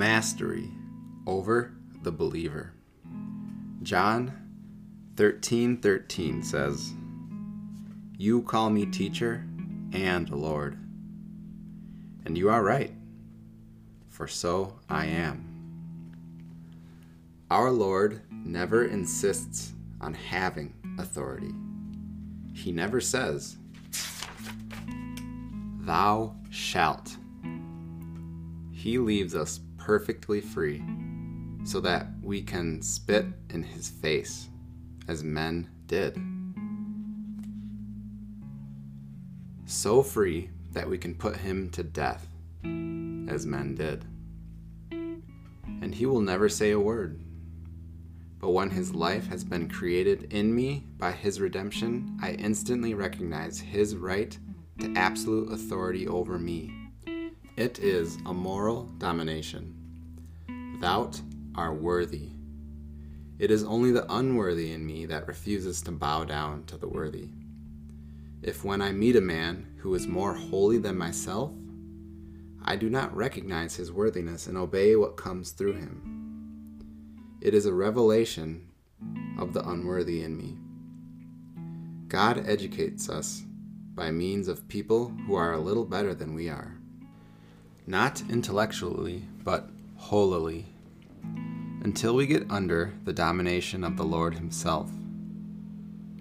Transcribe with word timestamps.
mastery 0.00 0.70
over 1.26 1.74
the 2.02 2.10
believer. 2.10 2.72
John 3.82 4.32
13:13 5.16 6.42
says, 6.42 6.94
"You 8.16 8.40
call 8.40 8.70
me 8.70 8.86
teacher 8.86 9.46
and 9.92 10.30
Lord." 10.30 10.78
And 12.24 12.38
you 12.38 12.48
are 12.48 12.64
right, 12.64 12.94
for 14.08 14.26
so 14.26 14.80
I 14.88 15.04
am. 15.04 15.44
Our 17.50 17.70
Lord 17.70 18.22
never 18.30 18.86
insists 18.86 19.74
on 20.00 20.14
having 20.14 20.72
authority. 20.98 21.54
He 22.54 22.72
never 22.72 23.02
says, 23.02 23.58
Thou 25.80 26.36
shalt. 26.48 27.18
He 28.72 28.98
leaves 28.98 29.34
us 29.34 29.60
perfectly 29.80 30.40
free 30.40 30.82
so 31.64 31.80
that 31.80 32.06
we 32.22 32.42
can 32.42 32.82
spit 32.82 33.26
in 33.48 33.62
his 33.62 33.88
face 33.88 34.48
as 35.08 35.24
men 35.24 35.68
did. 35.86 36.16
So 39.64 40.02
free 40.02 40.50
that 40.72 40.88
we 40.88 40.98
can 40.98 41.14
put 41.14 41.36
him 41.36 41.70
to 41.70 41.82
death 41.82 42.28
as 42.62 43.46
men 43.46 43.74
did. 43.74 44.04
And 44.90 45.94
he 45.94 46.06
will 46.06 46.20
never 46.20 46.48
say 46.48 46.72
a 46.72 46.78
word. 46.78 47.20
But 48.38 48.50
when 48.50 48.70
his 48.70 48.94
life 48.94 49.28
has 49.28 49.44
been 49.44 49.68
created 49.68 50.32
in 50.32 50.54
me 50.54 50.86
by 50.98 51.12
his 51.12 51.40
redemption, 51.40 52.18
I 52.22 52.32
instantly 52.32 52.94
recognize 52.94 53.58
his 53.58 53.96
right 53.96 54.36
to 54.80 54.92
absolute 54.96 55.52
authority 55.52 56.06
over 56.08 56.38
me. 56.38 56.79
It 57.56 57.78
is 57.80 58.16
a 58.26 58.32
moral 58.32 58.84
domination. 58.98 59.74
Thou 60.80 61.10
art 61.54 61.80
worthy. 61.80 62.30
It 63.38 63.50
is 63.50 63.64
only 63.64 63.90
the 63.90 64.10
unworthy 64.12 64.72
in 64.72 64.86
me 64.86 65.04
that 65.06 65.26
refuses 65.26 65.82
to 65.82 65.90
bow 65.90 66.24
down 66.24 66.64
to 66.66 66.76
the 66.76 66.88
worthy. 66.88 67.28
If 68.42 68.64
when 68.64 68.80
I 68.80 68.92
meet 68.92 69.16
a 69.16 69.20
man 69.20 69.66
who 69.78 69.94
is 69.94 70.06
more 70.06 70.32
holy 70.32 70.78
than 70.78 70.96
myself, 70.96 71.52
I 72.64 72.76
do 72.76 72.88
not 72.88 73.14
recognize 73.14 73.74
his 73.74 73.92
worthiness 73.92 74.46
and 74.46 74.56
obey 74.56 74.94
what 74.96 75.16
comes 75.16 75.50
through 75.50 75.74
him. 75.74 76.78
It 77.40 77.52
is 77.52 77.66
a 77.66 77.74
revelation 77.74 78.68
of 79.38 79.52
the 79.52 79.68
unworthy 79.68 80.22
in 80.22 80.36
me. 80.36 80.56
God 82.08 82.46
educates 82.46 83.08
us 83.08 83.42
by 83.94 84.10
means 84.10 84.48
of 84.48 84.68
people 84.68 85.08
who 85.26 85.34
are 85.34 85.52
a 85.52 85.60
little 85.60 85.84
better 85.84 86.14
than 86.14 86.34
we 86.34 86.48
are. 86.48 86.80
Not 87.86 88.22
intellectually, 88.28 89.24
but 89.42 89.68
holily, 89.96 90.66
until 91.82 92.14
we 92.14 92.26
get 92.26 92.50
under 92.50 92.92
the 93.04 93.12
domination 93.12 93.84
of 93.84 93.96
the 93.96 94.04
Lord 94.04 94.34
Himself. 94.34 94.90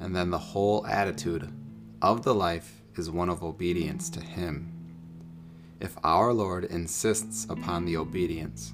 And 0.00 0.14
then 0.14 0.30
the 0.30 0.38
whole 0.38 0.86
attitude 0.86 1.50
of 2.02 2.22
the 2.22 2.34
life 2.34 2.82
is 2.96 3.10
one 3.10 3.30
of 3.30 3.42
obedience 3.42 4.10
to 4.10 4.20
Him. 4.20 4.72
If 5.80 5.96
our 6.04 6.32
Lord 6.32 6.64
insists 6.64 7.46
upon 7.50 7.84
the 7.84 7.96
obedience, 7.96 8.72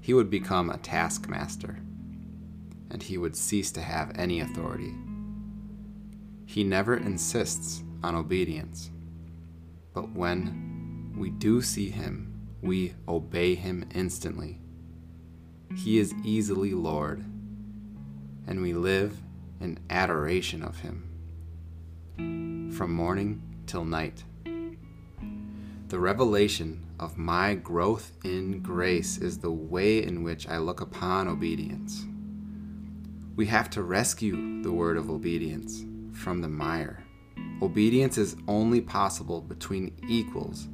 he 0.00 0.14
would 0.14 0.30
become 0.30 0.70
a 0.70 0.78
taskmaster, 0.78 1.78
and 2.90 3.02
he 3.02 3.18
would 3.18 3.36
cease 3.36 3.70
to 3.72 3.80
have 3.80 4.12
any 4.14 4.40
authority. 4.40 4.94
He 6.46 6.64
never 6.64 6.96
insists 6.96 7.82
on 8.02 8.14
obedience, 8.14 8.90
but 9.92 10.10
when 10.12 10.67
we 11.18 11.30
do 11.30 11.60
see 11.60 11.90
him, 11.90 12.48
we 12.62 12.94
obey 13.06 13.54
him 13.54 13.88
instantly. 13.94 14.60
He 15.76 15.98
is 15.98 16.14
easily 16.24 16.72
Lord, 16.72 17.24
and 18.46 18.62
we 18.62 18.72
live 18.72 19.16
in 19.60 19.78
adoration 19.90 20.62
of 20.62 20.78
him 20.80 21.04
from 22.72 22.92
morning 22.92 23.42
till 23.66 23.84
night. 23.84 24.24
The 25.88 25.98
revelation 25.98 26.86
of 27.00 27.16
my 27.16 27.54
growth 27.54 28.12
in 28.24 28.60
grace 28.60 29.18
is 29.18 29.38
the 29.38 29.50
way 29.50 30.02
in 30.02 30.22
which 30.22 30.48
I 30.48 30.58
look 30.58 30.80
upon 30.80 31.28
obedience. 31.28 32.04
We 33.36 33.46
have 33.46 33.70
to 33.70 33.82
rescue 33.82 34.62
the 34.62 34.72
word 34.72 34.96
of 34.96 35.10
obedience 35.10 35.84
from 36.12 36.40
the 36.40 36.48
mire. 36.48 37.04
Obedience 37.62 38.18
is 38.18 38.36
only 38.46 38.80
possible 38.80 39.40
between 39.40 39.96
equals. 40.08 40.68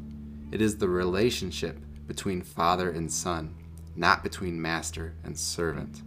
It 0.55 0.63
is 0.63 0.77
the 0.77 0.89
relationship 0.89 1.81
between 2.07 2.41
father 2.41 2.89
and 2.89 3.11
son, 3.11 3.57
not 3.97 4.23
between 4.23 4.63
master 4.63 5.17
and 5.25 5.37
servant. 5.37 6.03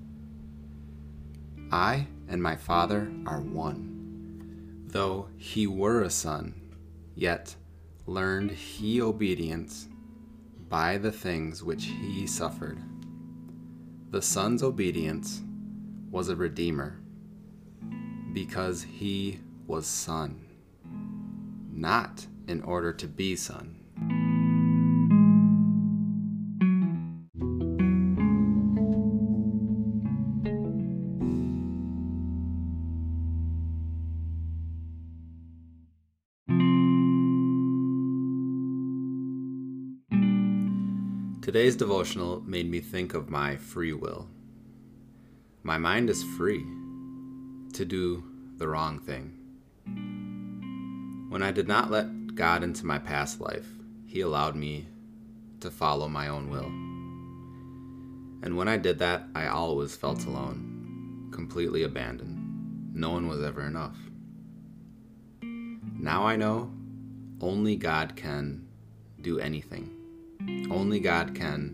I 1.70 2.08
and 2.30 2.42
my 2.42 2.56
father 2.56 3.12
are 3.26 3.42
one. 3.42 4.86
Though 4.88 5.28
he 5.36 5.68
were 5.68 6.02
a 6.02 6.10
son, 6.10 6.54
yet 7.14 7.58
learned 8.06 8.52
he 8.52 9.02
obedience 9.02 9.90
by 10.70 10.98
the 10.98 11.12
things 11.12 11.62
which 11.62 11.84
he 11.84 12.26
suffered. 12.26 12.82
The 14.12 14.22
Son's 14.22 14.64
obedience 14.64 15.42
was 16.10 16.30
a 16.30 16.38
redeemer 16.38 17.02
because 18.32 18.82
he 18.84 19.42
was 19.66 19.88
Son, 19.88 20.40
not 21.70 22.26
in 22.48 22.62
order 22.62 22.94
to 22.94 23.08
be 23.08 23.36
Son. 23.36 23.78
Today's 41.48 41.78
devotional 41.78 42.42
made 42.42 42.70
me 42.70 42.82
think 42.82 43.14
of 43.14 43.30
my 43.30 43.56
free 43.56 43.94
will. 43.94 44.28
My 45.64 45.78
mind 45.78 46.10
is 46.10 46.22
free 46.22 46.66
to 47.72 47.86
do 47.86 48.22
the 48.58 48.68
wrong 48.68 49.00
thing. 49.00 49.32
When 51.30 51.42
I 51.42 51.52
did 51.52 51.66
not 51.66 51.90
let 51.90 52.36
God 52.36 52.66
into 52.66 52.86
my 52.86 53.00
past 53.00 53.40
life, 53.40 53.66
He 54.08 54.20
allowed 54.20 54.58
me 54.58 54.88
to 55.62 55.72
follow 55.72 56.10
my 56.10 56.28
own 56.28 56.50
will. 56.50 56.68
And 58.46 58.58
when 58.58 58.68
I 58.68 58.76
did 58.76 59.00
that, 59.00 59.24
I 59.34 59.48
always 59.48 59.96
felt 59.96 60.26
alone, 60.26 61.30
completely 61.32 61.84
abandoned. 61.84 62.92
No 62.94 63.12
one 63.12 63.30
was 63.30 63.42
ever 63.42 63.62
enough. 63.62 63.96
Now 65.42 66.28
I 66.28 66.36
know 66.36 66.74
only 67.40 67.78
God 67.78 68.18
can 68.18 68.68
do 69.22 69.40
anything 69.40 69.97
only 70.70 71.00
God 71.00 71.36
can. 71.36 71.74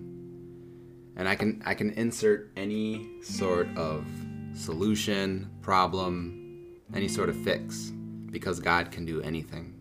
And 1.16 1.28
I 1.28 1.35
can 1.35 1.62
I 1.66 1.74
can 1.75 1.91
insert 1.91 2.51
any 2.57 3.22
sort 3.22 3.68
of 3.78 4.06
solution, 4.53 5.50
problem, 5.62 6.79
any 6.94 7.07
sort 7.07 7.29
of 7.29 7.35
fix 7.35 7.91
because 8.31 8.59
God 8.59 8.91
can 8.91 9.06
do 9.06 9.22
anything. 9.22 9.75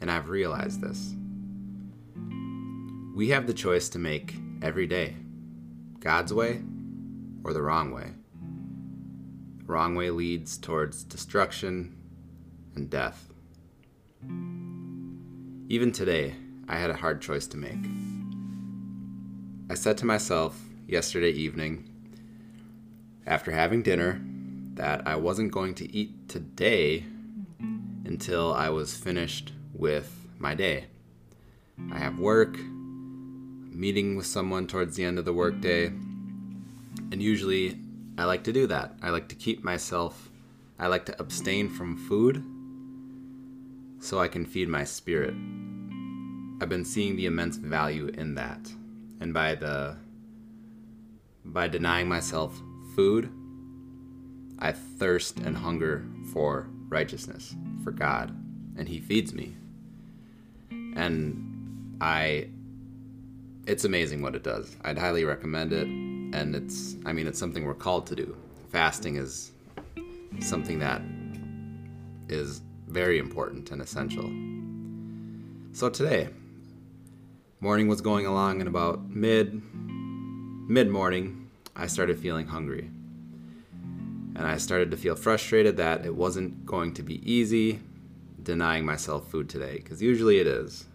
And 0.00 0.10
I've 0.10 0.28
realized 0.28 0.80
this. 0.80 1.14
We 3.14 3.30
have 3.30 3.46
the 3.46 3.54
choice 3.54 3.88
to 3.90 3.98
make 3.98 4.36
every 4.62 4.86
day 4.86 5.16
God's 6.00 6.32
way 6.32 6.62
or 7.44 7.52
the 7.52 7.62
wrong 7.62 7.92
way. 7.92 8.12
Wrong 9.66 9.94
way 9.94 10.10
leads 10.10 10.56
towards 10.56 11.04
destruction 11.04 11.96
and 12.74 12.88
death. 12.88 13.32
Even 15.68 15.92
today, 15.92 16.34
I 16.68 16.76
had 16.76 16.90
a 16.90 16.96
hard 16.96 17.22
choice 17.22 17.46
to 17.48 17.56
make. 17.56 17.78
I 19.70 19.74
said 19.74 19.96
to 19.98 20.06
myself 20.06 20.60
yesterday 20.86 21.30
evening, 21.30 21.88
after 23.26 23.50
having 23.50 23.82
dinner, 23.82 24.20
that 24.74 25.06
I 25.06 25.16
wasn't 25.16 25.50
going 25.50 25.74
to 25.74 25.92
eat 25.94 26.28
today 26.28 27.04
until 28.04 28.52
I 28.52 28.68
was 28.68 28.96
finished 28.96 29.52
with 29.74 30.28
my 30.38 30.54
day. 30.54 30.86
I 31.90 31.98
have 31.98 32.18
work, 32.18 32.56
meeting 32.58 34.16
with 34.16 34.26
someone 34.26 34.66
towards 34.66 34.96
the 34.96 35.04
end 35.04 35.18
of 35.18 35.24
the 35.24 35.32
workday, 35.32 35.86
and 35.86 37.22
usually 37.22 37.78
I 38.16 38.24
like 38.24 38.44
to 38.44 38.52
do 38.52 38.66
that. 38.66 38.94
I 39.02 39.10
like 39.10 39.28
to 39.28 39.34
keep 39.34 39.64
myself, 39.64 40.30
I 40.78 40.86
like 40.86 41.06
to 41.06 41.20
abstain 41.20 41.68
from 41.68 41.96
food 41.96 42.44
so 44.00 44.18
I 44.18 44.28
can 44.28 44.44
feed 44.44 44.68
my 44.68 44.84
spirit. 44.84 45.34
I've 46.60 46.68
been 46.68 46.84
seeing 46.84 47.16
the 47.16 47.26
immense 47.26 47.56
value 47.56 48.08
in 48.08 48.34
that. 48.34 48.60
And 49.20 49.32
by 49.32 49.54
the 49.54 49.96
by 51.44 51.68
denying 51.68 52.08
myself 52.08 52.60
food, 52.94 53.30
I 54.58 54.72
thirst 54.72 55.38
and 55.38 55.56
hunger 55.56 56.04
for 56.32 56.68
righteousness, 56.88 57.54
for 57.82 57.90
God, 57.90 58.30
and 58.76 58.88
he 58.88 59.00
feeds 59.00 59.32
me. 59.32 59.56
And 60.70 61.96
I 62.00 62.48
it's 63.68 63.84
amazing 63.84 64.22
what 64.22 64.34
it 64.34 64.42
does. 64.42 64.74
I'd 64.82 64.96
highly 64.96 65.24
recommend 65.24 65.72
it. 65.74 65.86
And 65.86 66.56
it's, 66.56 66.96
I 67.04 67.12
mean, 67.12 67.26
it's 67.26 67.38
something 67.38 67.66
we're 67.66 67.74
called 67.74 68.06
to 68.08 68.16
do. 68.16 68.34
Fasting 68.70 69.16
is 69.16 69.52
something 70.40 70.78
that 70.78 71.02
is 72.28 72.62
very 72.86 73.18
important 73.18 73.70
and 73.70 73.82
essential. 73.82 74.24
So 75.72 75.90
today, 75.90 76.28
morning 77.60 77.88
was 77.88 78.00
going 78.00 78.24
along 78.24 78.60
and 78.60 78.68
about 78.68 79.10
mid 79.10 79.60
mid 79.74 80.88
morning, 80.88 81.50
I 81.74 81.86
started 81.86 82.18
feeling 82.18 82.46
hungry. 82.46 82.90
And 84.36 84.46
I 84.46 84.58
started 84.58 84.92
to 84.92 84.96
feel 84.96 85.16
frustrated 85.16 85.76
that 85.78 86.06
it 86.06 86.14
wasn't 86.14 86.64
going 86.64 86.94
to 86.94 87.02
be 87.02 87.20
easy 87.30 87.80
denying 88.40 88.86
myself 88.86 89.28
food 89.28 89.48
today 89.48 89.78
because 89.78 90.00
usually 90.00 90.38
it 90.38 90.46
is. 90.46 90.86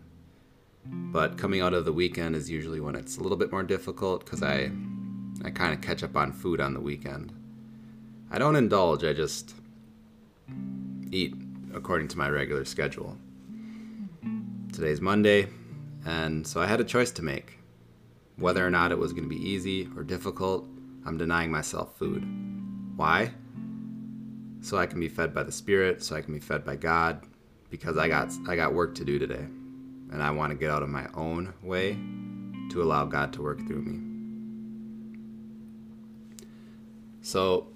But 0.85 1.37
coming 1.37 1.59
out 1.59 1.73
of 1.73 1.83
the 1.83 1.91
weekend 1.91 2.35
is 2.35 2.49
usually 2.49 2.79
when 2.79 2.95
it's 2.95 3.17
a 3.17 3.21
little 3.21 3.37
bit 3.37 3.51
more 3.51 3.63
difficult 3.63 4.23
because 4.23 4.41
I 4.41 4.71
I 5.43 5.49
kind 5.49 5.73
of 5.73 5.81
catch 5.81 6.03
up 6.03 6.15
on 6.15 6.31
food 6.31 6.61
on 6.61 6.73
the 6.73 6.79
weekend. 6.79 7.33
I 8.31 8.37
don't 8.37 8.55
indulge, 8.55 9.03
I 9.03 9.11
just 9.11 9.53
eat 11.11 11.35
according 11.73 12.07
to 12.09 12.17
my 12.17 12.29
regular 12.29 12.63
schedule. 12.63 13.17
Today's 14.71 15.01
Monday, 15.01 15.47
and 16.05 16.45
so 16.45 16.61
I 16.61 16.67
had 16.67 16.81
a 16.81 16.85
choice 16.85 17.11
to 17.11 17.21
make. 17.21 17.59
Whether 18.37 18.65
or 18.65 18.69
not 18.69 18.91
it 18.91 18.97
was 18.97 19.13
going 19.13 19.23
to 19.23 19.29
be 19.29 19.49
easy 19.49 19.87
or 19.95 20.03
difficult, 20.03 20.67
I'm 21.05 21.17
denying 21.17 21.51
myself 21.51 21.97
food. 21.97 22.23
Why? 22.95 23.31
So 24.61 24.77
I 24.77 24.85
can 24.85 24.99
be 24.99 25.09
fed 25.09 25.33
by 25.33 25.43
the 25.43 25.51
Spirit, 25.51 26.03
so 26.03 26.15
I 26.15 26.21
can 26.21 26.33
be 26.33 26.39
fed 26.39 26.65
by 26.65 26.75
God, 26.75 27.25
because 27.69 27.97
I 27.97 28.07
got 28.07 28.31
I 28.47 28.55
got 28.55 28.73
work 28.73 28.95
to 28.95 29.05
do 29.05 29.19
today. 29.19 29.45
And 30.11 30.21
I 30.21 30.31
want 30.31 30.51
to 30.51 30.57
get 30.57 30.69
out 30.69 30.83
of 30.83 30.89
my 30.89 31.07
own 31.15 31.53
way 31.63 31.97
to 32.71 32.81
allow 32.83 33.05
God 33.05 33.33
to 33.33 33.41
work 33.41 33.59
through 33.67 33.81
me. 33.81 34.13
So, 37.21 37.67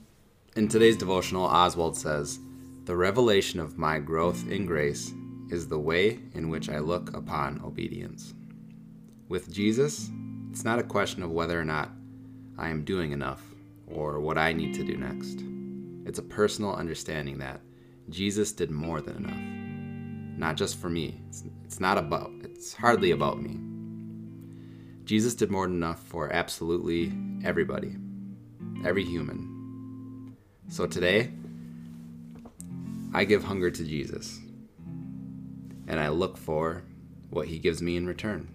in 0.55 0.67
today's 0.67 0.97
devotional, 0.97 1.45
Oswald 1.45 1.97
says, 1.97 2.39
The 2.85 2.95
revelation 2.95 3.59
of 3.59 3.77
my 3.77 3.97
growth 3.99 4.47
in 4.49 4.65
grace 4.65 5.13
is 5.49 5.67
the 5.67 5.79
way 5.79 6.19
in 6.33 6.49
which 6.49 6.69
I 6.69 6.79
look 6.79 7.15
upon 7.15 7.61
obedience. 7.63 8.33
With 9.29 9.51
Jesus, 9.51 10.09
it's 10.51 10.63
not 10.63 10.79
a 10.79 10.83
question 10.83 11.23
of 11.23 11.31
whether 11.31 11.59
or 11.59 11.65
not 11.65 11.91
I 12.57 12.69
am 12.69 12.83
doing 12.83 13.11
enough 13.11 13.41
or 13.87 14.19
what 14.19 14.37
I 14.37 14.53
need 14.53 14.73
to 14.75 14.83
do 14.83 14.97
next. 14.97 15.43
It's 16.05 16.19
a 16.19 16.23
personal 16.23 16.73
understanding 16.73 17.37
that 17.39 17.61
Jesus 18.09 18.51
did 18.51 18.71
more 18.71 19.01
than 19.01 19.17
enough. 19.17 20.39
Not 20.39 20.55
just 20.55 20.77
for 20.79 20.89
me. 20.89 21.21
It's, 21.27 21.43
it's 21.65 21.79
not 21.79 21.97
about, 21.97 22.31
it's 22.43 22.73
hardly 22.73 23.11
about 23.11 23.41
me. 23.41 23.59
Jesus 25.03 25.35
did 25.35 25.51
more 25.51 25.67
than 25.67 25.75
enough 25.75 26.01
for 26.03 26.31
absolutely 26.33 27.11
everybody, 27.43 27.95
every 28.85 29.03
human. 29.03 30.35
So 30.69 30.85
today, 30.85 31.31
I 33.13 33.23
give 33.23 33.43
hunger 33.43 33.71
to 33.71 33.83
Jesus 33.83 34.39
and 35.87 35.99
I 35.99 36.09
look 36.09 36.37
for 36.37 36.83
what 37.29 37.47
he 37.47 37.59
gives 37.59 37.81
me 37.81 37.95
in 37.95 38.05
return. 38.05 38.53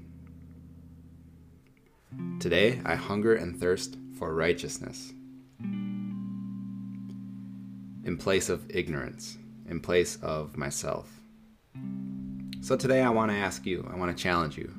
Today, 2.41 2.81
I 2.85 2.95
hunger 2.95 3.35
and 3.35 3.59
thirst 3.59 3.97
for 4.19 4.35
righteousness 4.35 5.13
in 8.05 8.17
place 8.19 8.49
of 8.49 8.65
ignorance, 8.69 9.39
in 9.69 9.81
place 9.81 10.17
of 10.17 10.57
myself. 10.57 11.11
So 12.61 12.77
today, 12.77 13.03
I 13.03 13.11
want 13.11 13.31
to 13.31 13.37
ask 13.37 13.65
you, 13.65 13.89
I 13.93 13.97
want 13.97 14.17
to 14.17 14.23
challenge 14.23 14.59
you. 14.59 14.73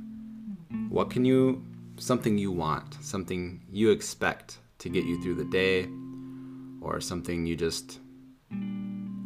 What 0.89 1.09
can 1.09 1.25
you, 1.25 1.65
something 1.97 2.37
you 2.37 2.51
want, 2.51 2.97
something 3.01 3.61
you 3.71 3.91
expect 3.91 4.59
to 4.79 4.89
get 4.89 5.05
you 5.05 5.21
through 5.21 5.35
the 5.35 5.45
day, 5.45 5.87
or 6.81 6.99
something 6.99 7.45
you 7.45 7.55
just 7.55 7.99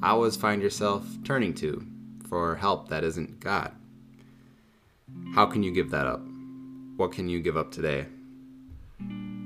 always 0.04 0.36
find 0.36 0.62
yourself 0.62 1.06
turning 1.24 1.54
to 1.56 1.86
for 2.30 2.56
help 2.56 2.90
that 2.90 3.04
isn't 3.04 3.40
God? 3.40 3.72
How 5.34 5.46
can 5.46 5.64
you 5.64 5.72
give 5.72 5.92
that 5.92 6.06
up? 6.06 6.22
What 6.98 7.12
can 7.12 7.30
you 7.30 7.40
give 7.40 7.58
up 7.58 7.72
today? 7.72 8.06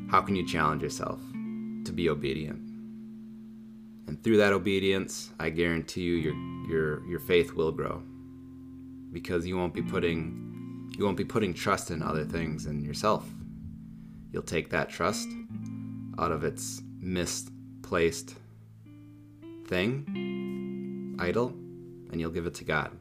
How 0.09 0.21
can 0.21 0.35
you 0.35 0.45
challenge 0.47 0.81
yourself 0.81 1.19
to 1.85 1.91
be 1.91 2.09
obedient? 2.09 2.59
And 4.07 4.21
through 4.23 4.37
that 4.37 4.53
obedience, 4.53 5.31
I 5.39 5.49
guarantee 5.49 6.01
you 6.01 6.15
your 6.15 6.35
your 6.69 7.07
your 7.07 7.19
faith 7.19 7.53
will 7.53 7.71
grow. 7.71 8.01
Because 9.11 9.45
you 9.45 9.57
won't 9.57 9.73
be 9.73 9.81
putting 9.81 10.89
you 10.97 11.05
won't 11.05 11.17
be 11.17 11.25
putting 11.25 11.53
trust 11.53 11.91
in 11.91 12.01
other 12.01 12.25
things 12.25 12.65
and 12.65 12.83
yourself. 12.83 13.25
You'll 14.31 14.43
take 14.43 14.69
that 14.69 14.89
trust 14.89 15.29
out 16.19 16.31
of 16.31 16.43
its 16.43 16.81
misplaced 16.99 18.35
thing, 19.67 21.15
idol, 21.19 21.53
and 22.11 22.19
you'll 22.19 22.31
give 22.31 22.45
it 22.45 22.53
to 22.55 22.63
God. 22.63 22.91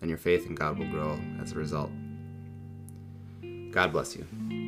And 0.00 0.08
your 0.08 0.18
faith 0.18 0.46
in 0.46 0.54
God 0.54 0.78
will 0.78 0.90
grow 0.90 1.18
as 1.40 1.52
a 1.52 1.56
result. 1.56 1.90
God 3.70 3.92
bless 3.92 4.16
you. 4.16 4.61